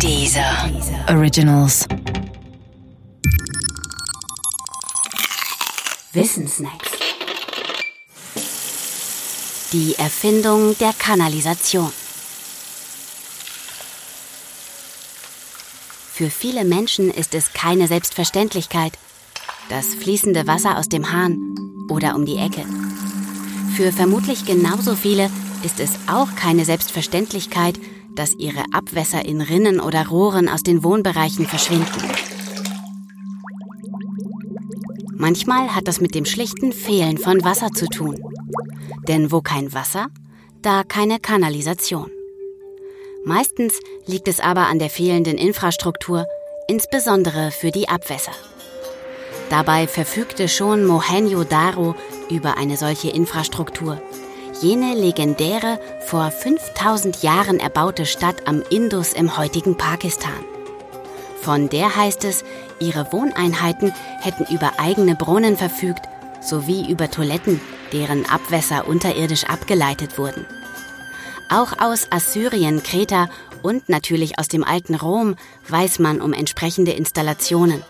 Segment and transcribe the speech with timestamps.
[0.00, 0.70] Dieser
[1.08, 1.86] Originals.
[6.12, 6.90] Wissensnacks.
[9.72, 11.90] Die Erfindung der Kanalisation.
[16.12, 18.92] Für viele Menschen ist es keine Selbstverständlichkeit,
[19.68, 21.56] das fließende Wasser aus dem Hahn
[21.88, 22.64] oder um die Ecke.
[23.76, 25.30] Für vermutlich genauso viele
[25.64, 27.78] ist es auch keine Selbstverständlichkeit,
[28.14, 32.02] dass ihre Abwässer in Rinnen oder Rohren aus den Wohnbereichen verschwinden.
[35.16, 38.22] Manchmal hat das mit dem schlichten Fehlen von Wasser zu tun.
[39.08, 40.08] Denn wo kein Wasser,
[40.62, 42.10] da keine Kanalisation.
[43.24, 46.26] Meistens liegt es aber an der fehlenden Infrastruktur,
[46.68, 48.32] insbesondere für die Abwässer.
[49.50, 51.94] Dabei verfügte schon Mohenjo-Daro
[52.30, 54.00] über eine solche Infrastruktur.
[54.60, 60.32] Jene legendäre, vor 5000 Jahren erbaute Stadt am Indus im heutigen Pakistan.
[61.40, 62.44] Von der heißt es,
[62.78, 66.02] ihre Wohneinheiten hätten über eigene Brunnen verfügt,
[66.40, 67.60] sowie über Toiletten,
[67.92, 70.46] deren Abwässer unterirdisch abgeleitet wurden.
[71.50, 73.28] Auch aus Assyrien, Kreta
[73.62, 75.34] und natürlich aus dem alten Rom
[75.68, 77.82] weiß man um entsprechende Installationen.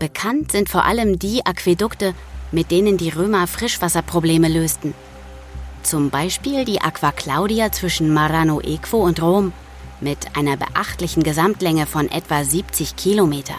[0.00, 2.14] Bekannt sind vor allem die Aquädukte,
[2.50, 4.92] mit denen die Römer Frischwasserprobleme lösten.
[5.82, 9.52] Zum Beispiel die Aqua Claudia zwischen Marano Equo und Rom
[10.00, 13.54] mit einer beachtlichen Gesamtlänge von etwa 70 Kilometer.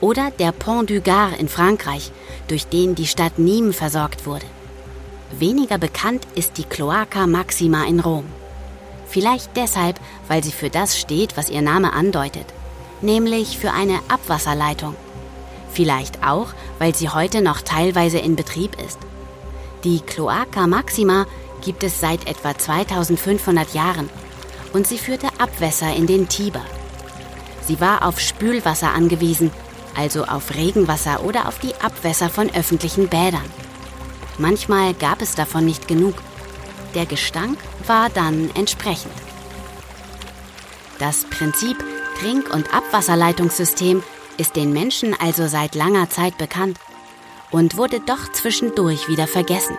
[0.00, 2.12] Oder der Pont du Gard in Frankreich,
[2.48, 4.46] durch den die Stadt Nîmes versorgt wurde.
[5.38, 8.24] Weniger bekannt ist die Cloaca Maxima in Rom.
[9.08, 12.46] Vielleicht deshalb, weil sie für das steht, was ihr Name andeutet,
[13.00, 14.94] nämlich für eine Abwasserleitung.
[15.72, 16.48] Vielleicht auch,
[16.78, 18.98] weil sie heute noch teilweise in Betrieb ist.
[19.84, 21.26] Die Cloaca Maxima
[21.60, 24.08] gibt es seit etwa 2500 Jahren
[24.72, 26.64] und sie führte Abwässer in den Tiber.
[27.66, 29.50] Sie war auf Spülwasser angewiesen,
[29.96, 33.44] also auf Regenwasser oder auf die Abwässer von öffentlichen Bädern.
[34.38, 36.14] Manchmal gab es davon nicht genug.
[36.94, 39.12] Der Gestank war dann entsprechend.
[41.00, 41.76] Das Prinzip
[42.20, 44.02] Trink- und Abwasserleitungssystem
[44.38, 46.78] ist den Menschen also seit langer Zeit bekannt
[47.52, 49.76] und wurde doch zwischendurch wieder vergessen.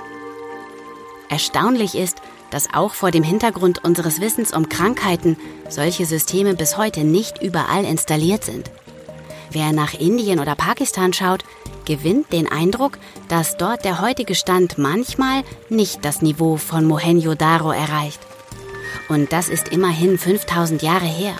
[1.27, 7.03] Erstaunlich ist, dass auch vor dem Hintergrund unseres Wissens um Krankheiten solche Systeme bis heute
[7.03, 8.69] nicht überall installiert sind.
[9.49, 11.43] Wer nach Indien oder Pakistan schaut,
[11.85, 12.97] gewinnt den Eindruck,
[13.27, 18.19] dass dort der heutige Stand manchmal nicht das Niveau von Mohenjo-Daro erreicht.
[19.09, 21.35] Und das ist immerhin 5000 Jahre her.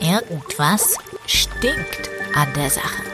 [0.00, 3.09] Irgendwas stinkt an der Sache.